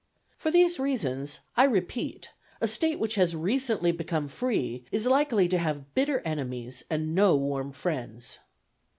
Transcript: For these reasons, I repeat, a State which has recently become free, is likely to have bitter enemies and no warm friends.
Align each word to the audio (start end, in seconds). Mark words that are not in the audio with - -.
For 0.35 0.49
these 0.49 0.79
reasons, 0.79 1.41
I 1.55 1.63
repeat, 1.65 2.31
a 2.59 2.67
State 2.67 2.97
which 2.99 3.13
has 3.21 3.35
recently 3.35 3.91
become 3.91 4.27
free, 4.27 4.83
is 4.91 5.05
likely 5.05 5.47
to 5.49 5.59
have 5.59 5.93
bitter 5.93 6.21
enemies 6.21 6.83
and 6.89 7.13
no 7.13 7.35
warm 7.37 7.71
friends. 7.71 8.39